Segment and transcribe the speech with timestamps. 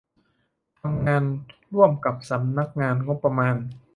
[0.81, 1.23] ทำงาน
[1.73, 2.69] ร่วมกับสำนัก
[3.07, 3.55] งบประมาณ